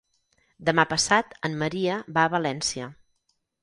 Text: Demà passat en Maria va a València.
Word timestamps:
Demà 0.69 0.85
passat 0.95 1.37
en 1.51 1.59
Maria 1.61 2.01
va 2.19 2.27
a 2.27 2.35
València. 2.39 2.93